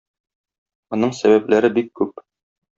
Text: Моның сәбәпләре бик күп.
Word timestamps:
Моның 0.95 1.15
сәбәпләре 1.19 1.73
бик 1.79 1.95
күп. 2.03 2.27